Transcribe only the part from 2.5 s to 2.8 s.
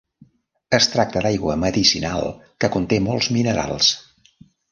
que